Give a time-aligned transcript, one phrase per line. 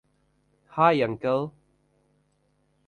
[0.73, 1.39] High, uncle!